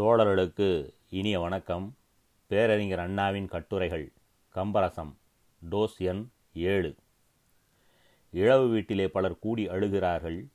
[0.00, 1.96] தோழர்களுக்கு இனிய வணக்கம்.
[2.46, 4.12] பேரறிஞர் அண்ணாவின் கட்டுரைகள்
[4.54, 5.16] கம்பரசம்
[5.70, 6.96] டோஸ் எண் ஏழு.
[8.30, 10.48] இழவு வீட்டிலே பலர் கூடி அழுகிறார்கள்.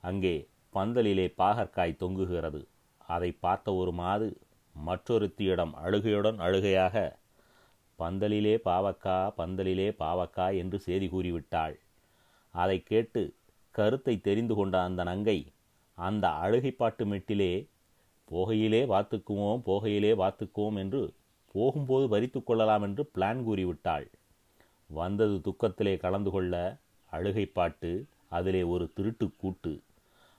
[0.00, 2.66] அங்கே பந்தலிலே பாகற்காய் தொங்குகிறது.
[2.98, 4.40] அதை பார்த்த ஒரு மாது
[4.86, 7.16] மற்றொருத்தியிடம் அழுகையுடன் அழுகையாக
[7.98, 11.74] பந்தலிலே பாவக்கா பந்தலிலே பாவக்கா என்று செய்தி கூறிவிட்டாள்.
[12.50, 13.34] அதை கேட்டு
[13.70, 15.52] கருத்தை தெரிந்து கொண்ட அந்த நங்கை
[15.94, 17.68] அந்த அழுகைப்பாட்டு மெட்டிலே
[18.30, 21.12] போகையிலே வாத்துக்குவோம் போகையிலே வாத்துக்குவோம் என்று
[21.52, 24.06] போகும்போது பறித்து கொள்ளலாம் என்று பிளான் கூறிவிட்டாள்.
[24.90, 26.76] வந்தது துக்கத்திலே கலந்து கொள்ள
[27.10, 29.82] அழுகை பாட்டு அதிலே ஒரு திருட்டு கூட்டு.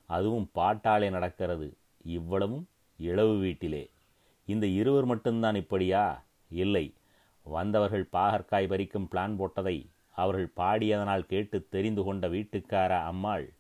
[0.06, 2.68] அதுவும் பாட்டாலே நடக்கிறது இவ்வளவும்
[2.98, 3.90] இளவு வீட்டிலே.
[4.46, 6.24] இந்த இருவர் மட்டும்தான் இப்படியா?
[6.50, 6.94] இல்லை.
[7.44, 13.54] வந்தவர்கள் பாகற்காய் பறிக்கும் பிளான் போட்டதை அவர்கள் பாடியதனால் கேட்டு தெரிந்து கொண்ட வீட்டுக்கார அம்மாள்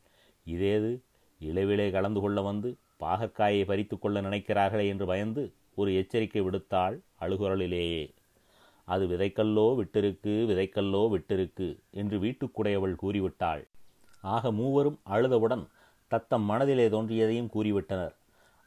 [0.48, 1.02] இதேது
[1.40, 8.13] இளவிலே கலந்து கொள்ள வந்து பாகற்காயை பறித்து கொள்ள நினைக்கிறார்களே என்று பயந்து ஒரு எச்சரிக்கை விடுத்தாள் அழுகுரலிலேயே
[8.85, 13.68] அது விதைக்கல்லோ விட்டிருக்கு விதைக்கல்லோ விட்டிருக்கு என்று வீட்டுக்குடையவள் கூறிவிட்டாள்.
[14.22, 15.68] ஆக மூவரும் அழுதவுடன்
[16.07, 18.16] தத்தம் மனதிலே தோன்றியதையும் கூறிவிட்டனர்.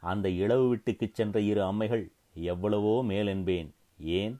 [0.01, 4.39] அந்த இளவு வீட்டுக்குச் சென்ற இரு அம்மைகள் எவ்வளவோ மேல் என்பேன் ஏன்?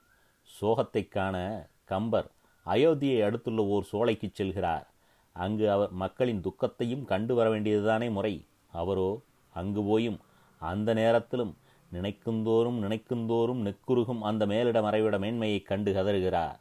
[0.61, 2.31] சோகத்தைக் காண கம்பர்
[2.65, 4.87] அயோத்தியை அடுத்துள்ள ஓர் சோலைக்குச் செல்கிறார்.
[5.31, 8.45] அங்கு அவர் மக்களின் துக்கத்தையும் கண்டு வர வேண்டியதுதானே முறை.
[8.71, 9.21] அவரோ
[9.55, 10.19] அங்கு போயும்.
[10.59, 11.57] அந்த நேரத்திலும்
[11.93, 16.59] நினைக்குந்தோறும் நினைக்குந்தோறும் நெக்குருகும் அந்த மேலிட மறைவிட மேன்மையைக் கண்டு கதறுகிறார்.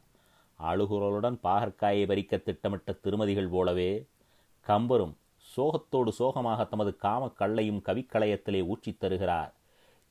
[0.63, 4.07] அழுகுரலுடன் பாகற்காயை பறிக்க திட்டமிட்ட திருமதிகள் போலவே
[4.69, 5.15] கம்பரும்
[5.57, 9.55] சோகத்தோடு சோகமாக தமது காமக்கல்லையும் கவிக்கலயத்திலே கவிக்களையத்திலே ஊற்றித் தருகிறார்.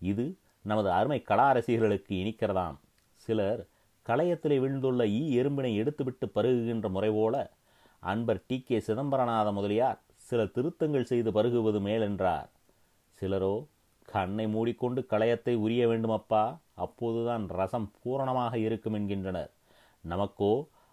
[0.02, 2.76] இது நமது அருமை கலாரசிகர்களுக்கு இனிக்கிறதாம்.
[3.16, 3.66] சிலர்
[4.10, 7.52] களையத்திலே விழுந்துள்ள ஈ எறும்பினை எடுத்துவிட்டு பருகுகின்ற முறை போல
[8.00, 12.50] அன்பர் டி கே சிதம்பரநாத முதலியார் சில திருத்தங்கள் செய்து பருகுவது மேலென்றார்
[13.22, 13.56] சிலரோ
[14.08, 16.44] கண்ணை மூடிக்கொண்டு களையத்தை உரிய வேண்டுமப்பா
[16.76, 19.52] அப்போதுதான் ரசம் பூரணமாக இருக்கும் என்கின்றனர்.
[20.04, 20.52] நமக்கோ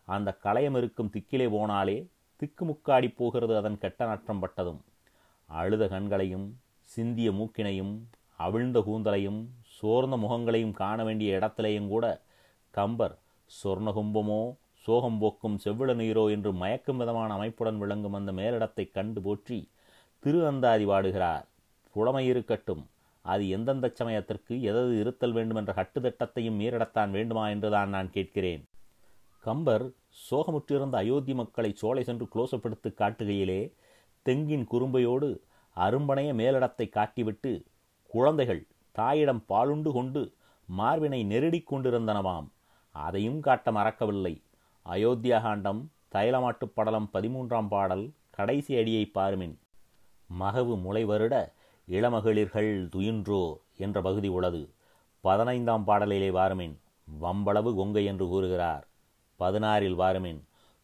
[0.09, 1.99] அந்த களையம் இருக்கும் திக்கிலே போனாலே
[2.43, 4.81] திக்குமுக்காடி போகிறது அதன் கெட்ட நாற்றம் பட்டதும்.
[5.49, 6.47] அழுத கண்களையும்
[6.91, 7.95] சிந்திய மூக்கினையும்
[8.41, 9.41] அவிழ்ந்த கூந்தலையும்
[9.77, 12.05] சோர்ந்த முகங்களையும் காண வேண்டிய இடத்திலேயும் கூட
[12.75, 13.15] கம்பர்
[13.51, 14.41] சொர்ணகும்பமோ
[14.87, 19.59] சோகம் போக்கும் செவ்விள நீரோ என்று மயக்கும் விதமான அமைப்புடன் விளங்கும் அந்த மேலிடத்தை கண்டு போற்றி
[20.23, 21.47] திரு அந்தாதி வாடுகிறார்
[21.93, 22.89] புலமை இருக்கட்டும்
[23.23, 28.69] அது எந்தெந்த சமயத்திற்கு எதது இருத்தல் வேண்டுமென்ற கட்டுத்திட்டத்தையும் மீறிடத்தான் வேண்டுமா என்றுதான் நான் கேட்கிறேன்.
[29.41, 29.91] கம்பர்
[30.31, 33.73] சோகமுற்றிருந்த அயோத்தி மக்களை சோலை சென்று குளோசப்படுத்து காட்டுகையிலே
[34.25, 35.41] தெங்கின் குறும்பையோடு
[35.77, 37.65] அரும்பனைய மேலிடத்தை காட்டிவிட்டு
[38.09, 40.33] குழந்தைகள் தாயிடம் பாலுண்டு கொண்டு
[40.79, 42.49] மார்பினை நெருடிக் கொண்டிருந்தனவாம்.
[42.91, 44.43] அதையும் காட்ட மறக்கவில்லை.
[44.89, 49.59] அயோத்தியாகாண்டம் தைலமாட்டுப் படலம் பதிமூன்றாம் பாடல் கடைசி அடியை பாருமின்.
[50.41, 51.53] மகவு முளை வருட
[51.91, 53.43] இளமகளிர்கள் துயின்றோ
[53.77, 54.63] என்ற பகுதி உள்ளது.
[55.21, 56.77] பதினைந்தாம் பாடலிலே வாருமின்
[57.23, 58.85] வம்பளவு கொங்கை என்று கூறுகிறார்.
[59.39, 60.41] பதினாறில் வாருமின்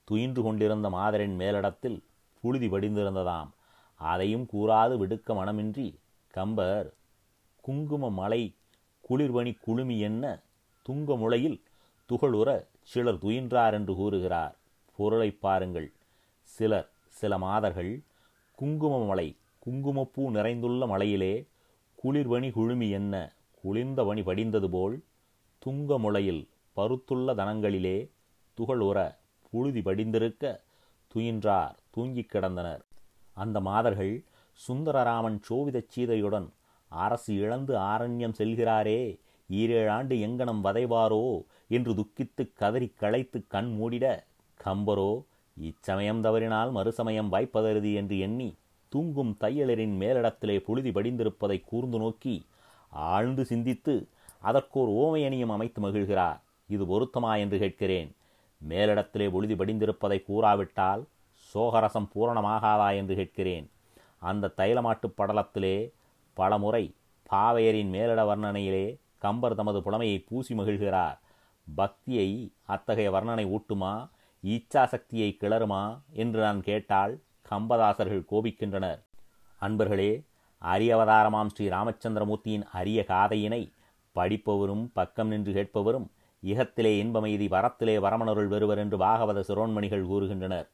[0.09, 1.99] துயின்று கொண்டிருந்த மாதரின் மேலிடத்தில்
[2.41, 3.50] புழுதி படிந்திருந்ததாம்
[4.00, 5.89] அதையும் கூறாது விடுக்க மனமின்றி
[6.31, 6.89] கம்பர்
[7.61, 8.43] குங்கும மலை
[9.09, 10.25] குளிர்பணி குழுமி என்ன
[10.89, 11.62] துங்க முளையில்
[12.09, 12.49] துகளுற
[12.83, 14.55] சிலர் துயின்றார் என்று கூறுகிறார்.
[14.97, 15.93] பொருளை பாருங்கள்.
[16.43, 18.03] சிலர் சில மாதர்கள்
[18.56, 19.28] குங்கும மலை
[19.66, 21.47] குங்குமப்பூ நிறைந்துள்ள மலையிலே
[21.99, 23.15] குளிர்வணி குழுமி என்ன?
[23.65, 25.04] குளிர்ந்த வணி படிந்தது போல்
[25.62, 28.10] துங்க முளையில் பருத்துள்ள தனங்களிலே
[28.59, 28.99] துகளுற
[29.50, 30.44] புழுதி படிந்திருக்க
[31.15, 32.82] துயின்றார் தூங்கிக் கிடந்தனர்.
[33.34, 34.25] அந்த மாதர்கள்
[34.69, 36.48] சுந்தரராமன் சோவிதச் சீதையுடன்
[36.88, 39.00] அரசு இழந்து ஆரண்யம் செல்கிறாரே
[39.50, 41.25] ஈரேழாண்டு எங்கனம் வதைவாரோ
[41.69, 44.06] என்று துக்கித்து கதறி களைத்து கண் மூடிட
[44.60, 45.10] கம்பரோ
[45.56, 48.48] இச்சமயம் தவறினால் மறுசமயம் வாய்ப்பதருதி என்று எண்ணி
[48.89, 52.47] தூங்கும் தையலரின் மேலிடத்திலே புழுதி படிந்திருப்பதை கூர்ந்து நோக்கி
[52.91, 54.09] ஆழ்ந்து சிந்தித்து
[54.41, 56.41] அதற்கோர் ஓமையணியும் அமைத்து மகிழ்கிறார்.
[56.69, 58.17] இது பொருத்தமா என்று கேட்கிறேன்.
[58.69, 61.05] மேலிடத்திலே புழுதி படிந்திருப்பதை கூறாவிட்டால்
[61.55, 63.71] சோகரசம் பூரணமாகாதா என்று கேட்கிறேன்.
[64.19, 65.93] அந்த தைலமாட்டுப் படலத்திலே
[66.33, 66.95] பலமுறை
[67.31, 71.19] பாவையரின் மேலிட வர்ணனையிலே கம்பர் தமது புலமையை பூசி மகிழ்கிறார்.
[71.75, 74.09] பக்தியை அத்தகைய வர்ணனை ஊட்டுமா?
[74.45, 75.99] ஈச்சாசக்தியை கிளறுமா?
[76.13, 77.21] என்று நான் கேட்டால்
[77.51, 79.01] கம்பதாசர்கள் கோபிக்கின்றனர்.
[79.60, 80.10] அன்பர்களே
[80.63, 83.63] அரியவதாரமாம் ஸ்ரீ ராமச்சந்திரமூர்த்தியின் அரிய காதையினை
[84.16, 86.07] படிப்பவரும் பக்கம் நின்று கேட்பவரும்
[86.43, 90.66] இகத்திலே இன்பமெய்தி வரத்திலே வரமணருள் வருவர் என்று பாகவத சிரோன்மணிகள் கூறுகின்றனர்.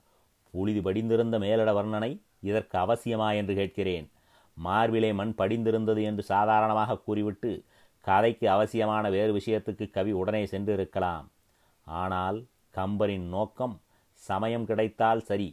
[0.54, 2.10] புழுதி படிந்திருந்த மேலிட வர்ணனை
[2.40, 4.06] இதற்கு அவசியமா என்று கேட்கிறேன்.
[4.56, 7.52] மார்பிலே மண் படிந்திருந்தது என்று சாதாரணமாக கூறிவிட்டு
[8.04, 11.26] கதைக்கு அவசியமான வேறு விஷயத்துக்கு கவி உடனே சென்றிருக்கலாம்.
[11.86, 12.38] ஆனால்
[12.74, 13.74] கம்பரின் நோக்கம்
[14.14, 15.48] சமயம் கிடைத்தால் சரி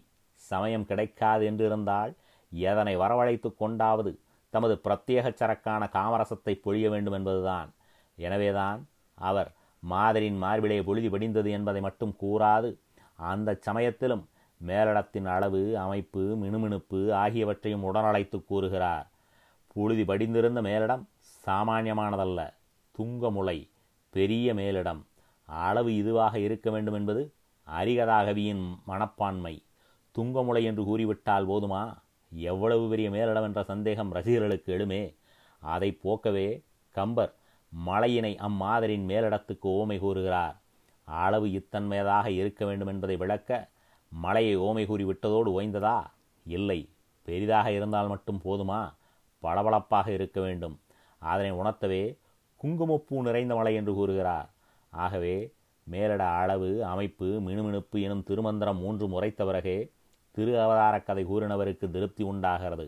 [0.52, 2.12] சமயம் கிடைக்காது என்றிருந்தால்
[2.52, 4.12] எதனை வரவழைத்து கொண்டாவது
[4.54, 7.70] தமது பிரத்யேக சரக்கான காமரசத்தை பொழிய வேண்டும் என்பதுதான்.
[8.18, 8.80] எனவேதான்
[9.18, 9.50] அவர்
[9.84, 12.70] மாதரின் மார்பிலே பொழுதி படிந்தது என்பதை மட்டும் கூறாது
[13.30, 14.24] அந்த சமயத்திலும்
[14.62, 19.08] மேலிடத்தின் அளவு அமைப்பு மினுமினுப்பு ஆகியவற்றையும் உடனழைத்து கூறுகிறார்.
[19.76, 21.04] புழுதி படிந்திருந்த மேலிடம்
[21.46, 22.40] சாமானியமானதல்ல
[22.96, 23.58] துங்கமுலை
[24.14, 25.02] பெரிய மேலிடம்.
[25.50, 27.22] அளவு இதுவாக இருக்க வேண்டும் என்பது
[27.68, 29.56] அரிகதாகவியின் மனப்பான்மை.
[30.18, 31.98] துங்கமுலை என்று கூறிவிட்டால் போதுமா?
[32.32, 35.16] எவ்வளவு பெரிய மேலிடம் என்ற சந்தேகம் ரசிகர்களுக்கு எழுமே.
[35.60, 37.36] அதை போக்கவே கம்பர்
[37.86, 40.62] மலையினை அம்மாதரின் மேலிடத்துக்கு ஓமை கூறுகிறார்.
[41.04, 43.70] அளவு இத்தன்மையதாக இருக்க வேண்டும் என்பதை விளக்க
[44.10, 46.04] மலையை ஓமை கூறி விட்டதோடு ஓய்ந்ததா?
[46.46, 46.90] இல்லை.
[47.24, 48.94] பெரிதாக இருந்தால் மட்டும் போதுமா?
[49.40, 50.80] பளபளப்பாக இருக்க வேண்டும்.
[51.18, 52.18] அதனை உணர்த்தவே
[52.56, 54.54] குங்குமப்பூ நிறைந்த மலை என்று கூறுகிறார்.
[54.90, 55.54] ஆகவே
[55.84, 59.92] மேலிட அளவு அமைப்பு மினுமினுப்பு எனும் திருமந்திரம் மூன்று முறைத்த பிறகே
[60.32, 62.86] திரு அவதார கதை கூறினவருக்கு திருப்தி உண்டாகிறது.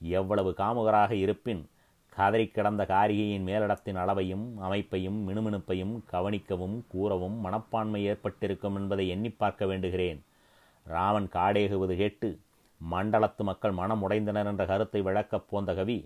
[0.00, 1.62] எவ்வளவு காமுகராக இருப்பின்
[2.08, 10.20] கதறி கிடந்த காரிகையின் மேலிடத்தின் அளவையும் அமைப்பையும் மினுமினுப்பையும் கவனிக்கவும் கூறவும் மனப்பான்மை ஏற்பட்டிருக்கும் என்பதை எண்ணி பார்க்க வேண்டுகிறேன்.
[10.86, 12.28] ராமன் காடேகுவது கேட்டு
[12.90, 15.98] மண்டலத்து மக்கள் மனம் உடைந்தனர் என்ற கருத்தை விளக்கப் போந்த கவி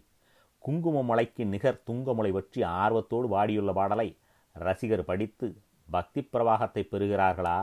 [0.58, 4.16] குங்கும மலைக்கு நிகர் துங்கமுலை பற்றி ஆர்வத்தோடு வாடியுள்ள பாடலை
[4.52, 5.48] ரசிகர் படித்து
[5.90, 7.58] பக்தி பிரவாகத்தை பெறுகிறார்களா?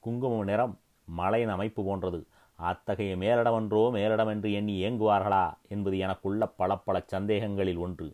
[0.00, 0.74] குங்கும நிறம்
[1.04, 2.20] மலையின் அமைப்பு போன்றது.
[2.58, 8.08] அத்தகைய மேலிடமன்றோ மேலடமென்று எண்ணி ஏங்குவார்களா என்பது எனக்குள்ள பல பல சந்தேகங்களில் ஒன்று.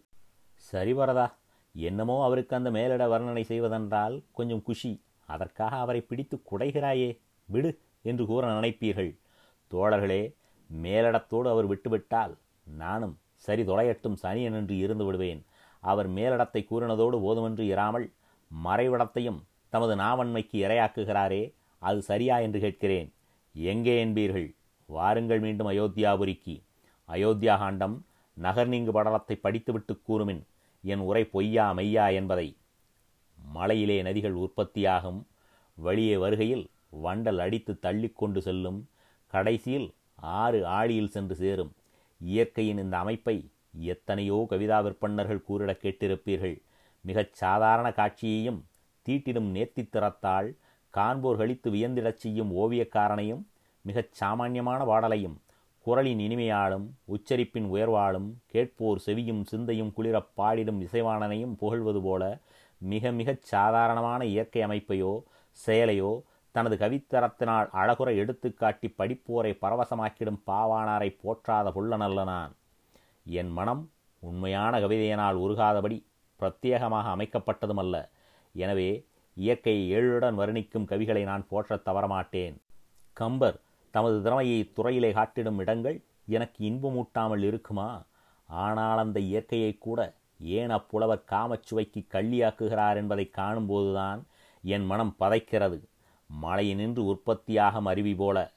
[0.72, 1.26] சரிவரதா
[1.74, 4.92] என்னமோ அவருக்கு அந்த மேலிட வர்ணனை செய்வதென்றால் கொஞ்சம் குஷி.
[5.28, 7.08] அதற்காக அவரை பிடித்து குடைகிறாயே
[7.48, 7.70] விடு
[8.02, 9.12] என்று கூற நினைப்பீர்கள்.
[9.70, 10.22] தோழர்களே
[10.70, 12.34] மேலிடத்தோடு அவர் விட்டுவிட்டால்
[12.66, 15.40] நானும் சரி தொலையட்டும் சனியன் என்று இருந்து விடுவேன்.
[15.82, 18.06] அவர் மேலிடத்தை கூறினதோடு போதுமென்று இராமல்
[18.50, 21.42] மறைவிடத்தையும் தமது நாவன்மைக்கு இரையாக்குகிறாரே
[21.82, 23.08] அது சரியா என்று கேட்கிறேன்.
[23.54, 24.54] எங்கே என்பீர்கள்?
[24.86, 26.62] வாருங்கள் மீண்டும் அயோத்தியாபுரிக்கு.
[27.08, 30.42] அயோத்தியா காண்டம் நகர் நீங்கு படலத்தை படித்துவிட்டு கூறுமின்
[30.82, 32.56] என் உரை பொய்யா மெய்யா என்பதை.
[33.52, 35.26] மலையிலே நதிகள் உற்பத்தியாகும்.
[35.74, 36.66] வழியே வருகையில்
[37.04, 38.88] வண்டல் அடித்து தள்ளி கொண்டு செல்லும்.
[39.26, 41.72] கடைசியில் ஆறு ஆழியில் சென்று சேரும்.
[42.18, 46.62] இயற்கையின் இந்த அமைப்பை எத்தனையோ கவிதா விற்பன்னர்கள் கூறிட கேட்டிருப்பீர்கள்.
[47.00, 48.64] மிகச் சாதாரண காட்சியையும்
[49.08, 50.56] தீட்டிடும் நேர்த்தித்திறத்தால்
[50.94, 53.42] காண்போர் கழித்து வியந்திடச் செய்யும் ஓவியக்காரனையும்
[53.84, 55.36] மிகச் சாமானியமான பாடலையும்
[55.86, 62.22] குரலின் இனிமையாலும் உச்சரிப்பின் உயர்வாலும் கேட்போர் செவியும் சிந்தையும் குளிரப் பாடிடும் இசைவாணனையும் புகழ்வது போல
[62.80, 65.12] மிக மிகச் சாதாரணமான இயற்கை அமைப்பையோ
[65.58, 66.12] செயலையோ
[66.54, 72.52] தனது கவித்தரத்தினால் அழகுற எடுத்துக்காட்டி படிப்போரை பரவசமாக்கிடும் பாவானாரை போற்றாத புள்ளனல்ல நான்
[73.26, 73.82] என் மனம்
[74.22, 75.96] உண்மையான கவிதையினால் உருகாதபடி
[76.40, 77.96] பிரத்யேகமாக அமைக்கப்பட்டதுமல்ல.
[78.54, 78.90] எனவே
[79.34, 82.56] இயற்கையை ஏழுடன் வர்ணிக்கும் கவிகளை நான் போற்றத் தவறமாட்டேன்.
[83.12, 83.60] கம்பர்
[83.90, 88.02] தமது திறமையை துறையிலே காட்டிடும் இடங்கள் எனக்கு இன்பமூட்டாமல் இருக்குமா?
[88.46, 94.22] ஆனால் அந்த இயற்கையை கூட ஏன் அப்புலவர் காமச்சுவைக்கு கள்ளியாக்குகிறார் என்பதை காணும்போதுதான்
[94.62, 95.80] என் மனம் பதைக்கிறது.
[96.42, 98.52] மழையினின்று உற்பத்தியாகும் அருவி போல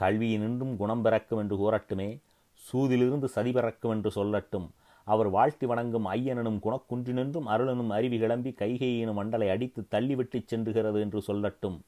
[0.00, 2.20] கல்வியினின்றும் குணம் பிறக்கும் என்று கூறட்டுமே
[2.54, 4.68] சூதிலிருந்து சதி பிறக்கும் என்று சொல்லட்டும்
[5.04, 11.80] அவர் வாழ்த்தி வணங்கும் ஐயனனும் குணக்குன்றினின்றும் அருளனும் அருவி கிளம்பி கைகையினும் மண்டலை அடித்து தள்ளிவிட்டு சென்றுகிறது என்று சொல்லட்டும்.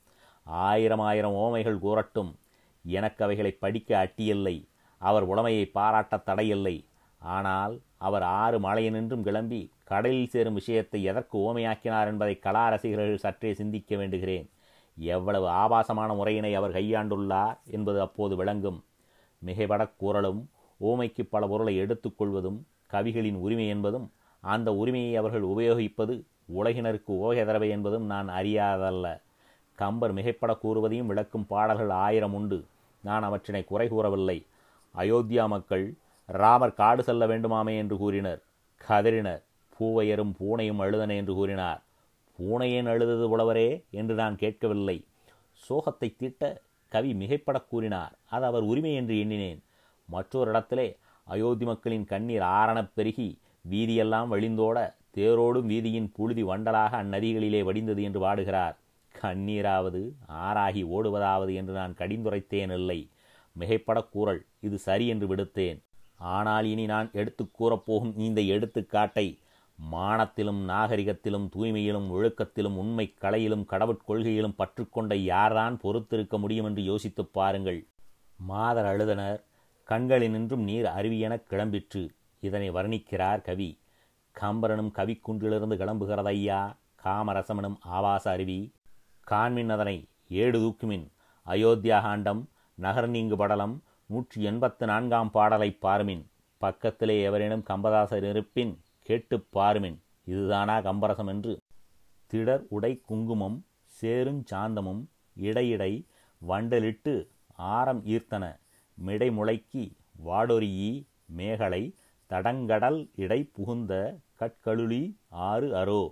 [0.44, 2.34] ஆயிரம் ஆயிரம் ஓமைகள் கூறட்டும்.
[2.84, 4.68] எனக்கு அவைகளை படிக்க அட்டியில்லை.
[4.98, 6.84] அவர் உடமையை பாராட்ட தடையில்லை.
[7.18, 13.96] ஆனால் அவர் ஆறு மலையினின்றும் கிளம்பி கடலில் சேரும் விஷயத்தை எதற்கு ஓமையாக்கினார் என்பதை கலா ரசிகர்கள் சற்றே சிந்திக்க
[13.96, 14.50] வேண்டுகிறேன்.
[14.96, 18.84] எவ்வளவு ஆபாசமான முறையினை அவர் கையாண்டுள்ளார் என்பது அப்போது விளங்கும்.
[19.46, 20.48] மிகைபடக் கூறலும்
[20.80, 28.28] ஓமைக்கு பல பொருளை எடுத்துக்கொள்வதும் கவிகளின் உரிமை என்பதும் அந்த உரிமையை அவர்கள் உபயோகிப்பது உலகினருக்கு ஓகதரவை என்பதும் நான்
[28.28, 29.20] அறியாதல்ல.
[29.74, 32.64] கம்பர் மிகைப்பட கூறுவதையும் விளக்கும் பாடல்கள் ஆயிரம் உண்டு.
[33.00, 34.46] நான் அவற்றினை குறை கூறவில்லை.
[34.96, 35.94] அயோத்தியா மக்கள்
[36.26, 38.42] ராமர் காடு செல்ல வேண்டுமாமே என்று கூறினர்.
[38.88, 39.42] கதறினர்.
[39.80, 41.82] பூவையரும் பூனையும் அழுதன என்று கூறினார்.
[42.38, 45.04] பூனையேன் அழுதது உழவரே என்று நான் கேட்கவில்லை.
[45.68, 46.56] சோகத்தை தீட்ட
[46.88, 48.12] கவி மிகைப்படக் கூறினார்.
[48.30, 49.62] அது அவர் உரிமை என்று எண்ணினேன்.
[50.06, 53.38] மற்றொரு இடத்திலே அயோத்தி மக்களின் கண்ணீர் ஆரணப் பெருகி
[53.70, 58.76] வீதியெல்லாம் வழிந்தோட தேரோடும் வீதியின் புழுதி வண்டலாக அந்நதிகளிலே வடிந்தது என்று வாடுகிறார்.
[59.22, 63.08] கண்ணீராவது ஆறாகி ஓடுவதாவது என்று நான் கடிந்துரைத்தேன் இல்லை.
[63.58, 65.82] மிகைப்படக் கூறல் இது சரி என்று விடுத்தேன்.
[66.16, 69.38] ஆனால் இனி நான் எடுத்து கூறப்போகும் இந்த எடுத்துக்காட்டை
[69.92, 77.86] மானத்திலும் நாகரிகத்திலும் தூய்மையிலும் ஒழுக்கத்திலும் உண்மை கலையிலும் கடவுட்கொள்கையிலும் பற்றுக்கொண்ட யார்தான் பொறுத்திருக்க முடியும் என்று யோசித்துப் பாருங்கள்.
[78.38, 79.40] மாதர் அழுதனர்.
[79.90, 82.08] கண்களினின்றும் நீர் அருவியெனக் கிளம்பிற்று.
[82.40, 83.78] இதனை வர்ணிக்கிறார் கவி.
[84.40, 86.76] கம்பரனும் கவிக்குன்றிலிருந்து கிளம்புகிறதையா?
[87.04, 88.72] காமரசமனும் ஆவாச அருவி.
[89.30, 91.08] காண்மின் அதனை ஏடு தூக்குமின்.
[91.46, 96.26] அயோத்தியா காண்டம் நகர் நீங்கு படலம் நூற்றி எண்பத்து நான்காம் பாடலை பாருமின்.
[96.58, 99.98] பக்கத்திலே எவரேனும் கம்பதாசர் இருப்பின் கேட்டுப் பாருமின்.
[100.24, 101.60] இதுதானா கம்பரசம் என்று.
[102.26, 103.66] திடர் உடை குங்குமம்
[104.00, 105.04] சேருஞ்சாந்தமும்
[105.40, 106.06] இடையிடை
[106.38, 108.62] வண்டலிட்டு ஆரம் ஈர்த்தன.
[108.98, 109.84] மிடை முளைக்கி
[110.24, 111.82] வாடொரியி மேகலை
[112.30, 113.92] தடங்கடல் இடை புகுந்த
[114.40, 116.02] கட்கழுளி ஆறு அரோ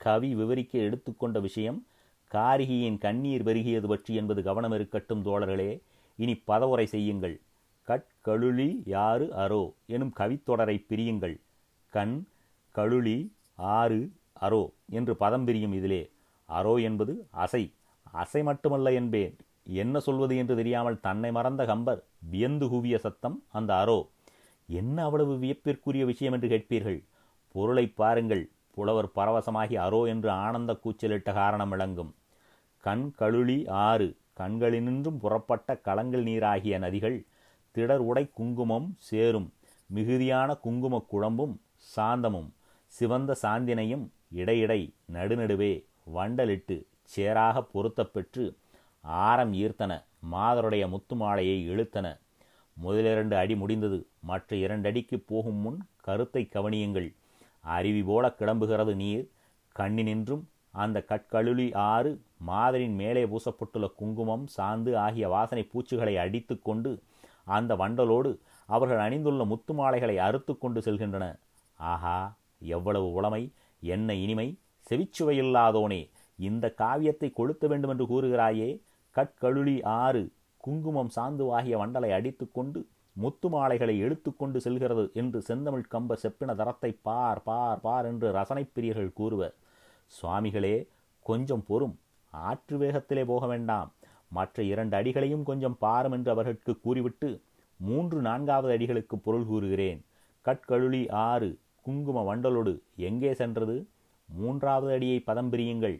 [0.00, 1.86] கவி விவரிக்க எடுத்துக்கொண்ட விஷயம்
[2.30, 5.82] காரிகியின் கண்ணீர் பெருகியது பற்றி என்பது கவனம் இருக்கட்டும் தோழர்களே.
[6.16, 7.40] இனி பதவுரை செய்யுங்கள்.
[7.88, 11.36] கட்கழுளி யாறு அரோ எனும் கவித்தொடரை பிரியுங்கள்.
[11.88, 12.26] கண்
[12.74, 13.18] கழுளி
[13.56, 14.00] ஆறு
[14.40, 16.02] அரோ என்று பதம் பிரியும் இதிலே.
[16.48, 17.64] அரோ என்பது அசை.
[18.12, 19.36] அசை மட்டுமல்ல என்பேன்.
[19.66, 23.98] என்ன சொல்வது என்று தெரியாமல் தன்னை மறந்த கம்பர் வியந்து கூவிய சத்தம் அந்த அரோ
[24.68, 27.00] என்ன அவ்வளவு வியப்பிற்குரிய விஷயம் என்று கேட்பீர்கள்?
[27.54, 32.12] பொருளை பாருங்கள் புலவர் பரவசமாகி அரோ என்று ஆனந்த கூச்சலிட்ட காரணம் விளங்கும்.
[32.84, 34.08] கண் கழுளி ஆறு
[34.40, 37.18] கண்களினின்றும் புறப்பட்ட கலங்கள் நீராகிய நதிகள்
[37.74, 39.48] திடர் உடை குங்குமம் சேரும்
[39.90, 41.54] மிகுதியான குங்கும குழம்பும்
[41.94, 42.50] சாந்தமும்
[42.92, 44.80] சிவந்த சாந்தினையும் இடையிடை
[45.12, 45.72] நடுநடுவே
[46.16, 46.76] வண்டலிட்டு
[47.14, 48.44] சேராக பொருத்தப்பெற்று
[49.04, 49.92] ஆரம் ஈர்த்தன
[50.32, 52.06] மாதருடைய முத்து மாலையை இழுத்தன.
[52.76, 53.98] முதலிரண்டு அடி முடிந்தது
[54.30, 57.08] மற்ற இரண்டு அடிக்கு போகும் முன் கருத்தை கவனியுங்கள்.
[57.64, 59.26] அருவி போல கிளம்புகிறது நீர்
[59.76, 60.42] கண்ணினின்றும்
[60.82, 62.10] அந்த கற்கழுலி ஆறு
[62.48, 66.92] மாதரின் மேலே பூசப்பட்டுள்ள குங்குமம் சாந்து ஆகிய வாசனை பூச்சிகளை அடித்து கொண்டு
[67.56, 68.30] அந்த வண்டலோடு
[68.68, 71.24] அவர்கள் அணிந்துள்ள முத்து மாலைகளை அறுத்து கொண்டு செல்கின்றன.
[71.78, 72.18] ஆஹா
[72.76, 73.42] எவ்வளவு உளமை
[73.82, 74.48] என்ன இனிமை
[74.86, 76.02] செவிச்சுவையில்லாதோனே
[76.38, 78.68] இந்த காவியத்தை கொளுத்த வேண்டுமென்று கூறுகிறாயே
[79.16, 80.22] கட்கழுளி ஆறு
[80.56, 82.80] குங்குமம் சாந்துவாகிய வண்டலை அடித்துக்கொண்டு
[83.16, 89.12] முத்து மாலைகளை எடுத்துக்கொண்டு செல்கிறது என்று செந்தமிழ் கம்ப செப்பின தரத்தை பார் பார் பார் என்று ரசனை பிரியர்கள்
[89.12, 89.54] கூறுவர்.
[90.12, 90.76] சுவாமிகளே
[91.26, 91.94] கொஞ்சம் பொறும்.
[92.32, 93.90] ஆற்று வேகத்திலே போக வேண்டாம்.
[94.28, 97.28] மற்ற இரண்டு அடிகளையும் கொஞ்சம் பாரும் என்று அவர்களுக்கு கூறிவிட்டு
[97.80, 100.00] மூன்று நான்காவது அடிகளுக்கு பொருள் கூறுகிறேன்.
[100.44, 101.50] கட்கழுளி ஆறு
[101.82, 102.72] குங்கும வண்டலோடு
[103.08, 103.76] எங்கே சென்றது?
[104.28, 105.96] மூன்றாவது அடியை பதம் பிரியுங்கள்.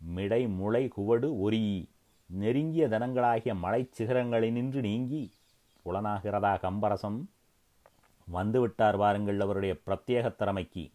[0.00, 1.78] மிடை முளை குவடு ஒரியி
[2.26, 5.32] நெருங்கிய தனங்களாகிய மலைச் சிகரங்களினின்று நீங்கி
[5.84, 7.24] புலனாகிறதா கம்பரசம்?
[8.32, 10.90] வந்துவிட்டார் வாருங்கள் அவருடைய பிரத்யேக திறமைக்கு.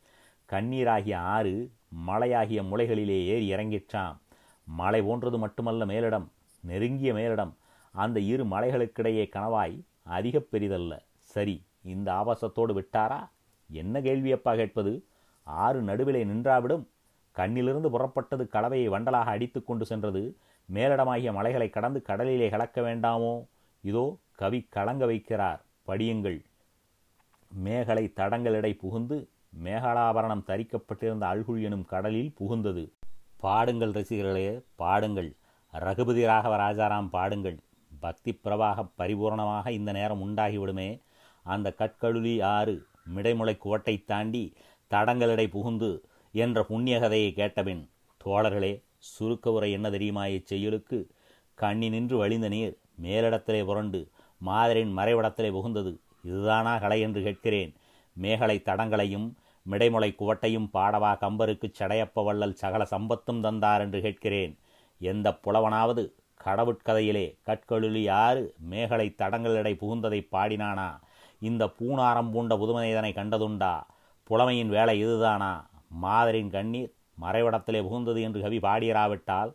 [0.50, 1.72] கண்ணீராகிய ஆறு
[2.08, 4.18] மலையாகிய முளைகளிலே ஏறி இறங்கிற்றாம்.
[4.64, 6.28] மலை போன்றது மட்டுமல்ல மேலிடம்
[6.60, 7.54] நெருங்கிய மேலிடம்.
[7.92, 11.00] அந்த இரு மலைகளுக்கிடையே கனவாய் அதிக பெரிதல்ல.
[11.18, 13.30] சரி இந்த ஆபாசத்தோடு விட்டாரா?
[13.72, 15.04] என்ன கேள்வியப்பா கேட்பது?
[15.44, 16.84] ஆறு நடுவிலே நின்றாவிடும்.
[17.36, 20.38] கண்ணிலிருந்து புறப்பட்டது கலவையை வண்டலாக அடித்து கொண்டு சென்றது.
[20.74, 23.48] மேலிடமாகிய மலைகளை கடந்து கடலிலே கலக்க வேண்டாமோ?
[23.82, 25.60] இதோ கவி கலங்க வைக்கிறார்.
[25.88, 26.44] படியுங்கள்.
[27.54, 29.30] மேகலை தடங்களிடை புகுந்து
[29.64, 32.92] மேகலாபரணம் தரிக்கப்பட்டிருந்த அழ்குள் எனும் கடலில் புகுந்தது.
[33.38, 35.36] பாடுங்கள் ரசிகர்களே பாடுங்கள்.
[35.72, 37.58] ரகுபதி ராகவ ராஜாராம் பாடுங்கள்.
[38.00, 41.02] பக்தி பிரவாக பரிபூர்ணமாக இந்த நேரம் உண்டாகிவிடுமே.
[41.44, 42.86] அந்த கற்கழுலி ஆறு
[43.16, 44.54] மிடைமுளை கோட்டை தாண்டி
[44.90, 47.90] தடங்களிடை புகுந்து என்ற புண்ணிய கதையை கேட்டபின்
[48.26, 50.98] தோழர்களே சுருக்க உரை என்ன தெரியுமா இச்செயலுக்கு
[51.54, 54.00] கண்ணி நின்று வழிந்த நீர் மேலிடத்திலே புரண்டு
[54.38, 55.92] மாதரின் மறைவிடத்திலே புகுந்தது.
[56.24, 57.72] இதுதானா கலை என்று கேட்கிறேன்.
[58.14, 59.28] மேகலை தடங்களையும்
[59.70, 64.58] மிடைமுளை குவட்டையும் பாடவா கம்பருக்கு சடையப்ப வள்ளல் சகல சம்பத்தும் தந்தார் என்று கேட்கிறேன்.
[65.00, 66.04] எந்த புலவனாவது
[66.46, 70.90] கடவுட்கதையிலே கற்கொழுலி யாரு மேகலை தடங்களிடை புகுந்ததை பாடினானா?
[71.40, 73.74] இந்த பூணாரம் பூண்ட புதுமனிதனை கண்டதுண்டா?
[74.30, 75.70] புலமையின் வேலை இதுதானா?
[75.90, 79.52] மாதரின் கண்ணீர் மறைவிடத்திலே புகுந்தது என்று கவி பாடியராவிட்டால்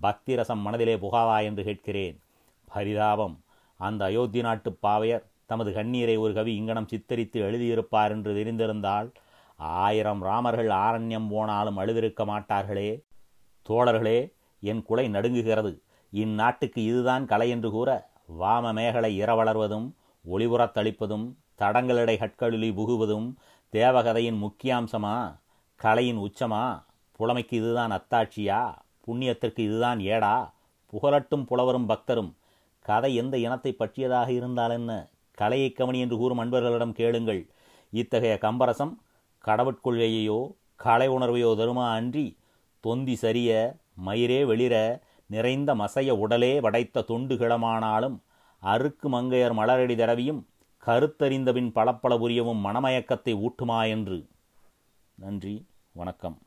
[0.00, 2.20] பக்தி ரசம் மனதிலே புகாவா என்று கேட்கிறேன்.
[2.64, 3.40] பரிதாபம்.
[3.76, 9.10] அந்த அயோத்தி நாட்டு பாவையர் தமது கண்ணீரை ஒரு கவி இங்கனம் சித்தரித்து எழுதியிருப்பார் என்று தெரிந்திருந்தால்
[9.56, 13.02] ஆயிரம் ராமர்கள் ஆரண்யம் போனாலும் அழுதிருக்க மாட்டார்களே.
[13.68, 15.72] தோழர்களே என் குலை நடுங்குகிறது.
[16.12, 18.08] இந்நாட்டுக்கு இதுதான் கலை என்று கூற
[18.40, 19.92] வாம மேகலை இரவளர்வதும்
[20.24, 21.26] ஒளிபுறத்தளிப்பதும்
[21.58, 23.34] தடங்களிடை கட்களிலி புகுவதும்
[23.72, 25.38] தேவகதையின் முக்கியாம்சமா
[25.76, 26.84] கலையின் உச்சமா
[27.18, 28.74] புலமைக்கு இதுதான் அத்தாட்சியா?
[29.06, 30.54] புண்ணியத்திற்கு இதுதான் ஏடா?
[30.92, 32.32] புகழட்டும் புலவரும் பக்தரும்.
[32.80, 35.08] கதை எந்த இனத்தை பற்றியதாக இருந்தால் என்ன?
[35.32, 37.50] கலையை கவனி என்று கூறும் அன்பர்களிடம் கேளுங்கள்.
[37.90, 38.94] இத்தகைய கம்பரசம்
[39.44, 42.36] கடவுட்கொள்கையையோ கலை உணர்வையோ தருமா அன்றி
[42.80, 44.74] தொந்தி சரிய மயிரே வெளிர
[45.26, 48.16] நிறைந்த மசைய உடலே படைத்த தொண்டு கிளமானாலும்
[48.62, 50.42] அருக்கு மங்கையர் மலரடி தடவியும்
[50.86, 54.26] கருத்தறிந்தபின் பளப்பள புரியவும் மனமயக்கத்தை ஊட்டுமா என்று.
[55.14, 56.38] நன்றி வணக்கம்.